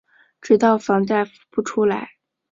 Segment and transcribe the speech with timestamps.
[0.41, 2.13] 直到房贷付不出来